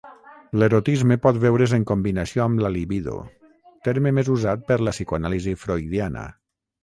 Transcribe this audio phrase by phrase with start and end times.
[0.61, 3.13] L'erotisme pot veure's en combinació amb la libido,
[3.89, 6.27] terme més usat per la psicoanàlisi freudiana.